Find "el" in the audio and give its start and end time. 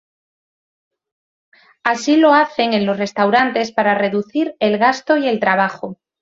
2.73-2.85, 4.59-4.79, 5.27-5.39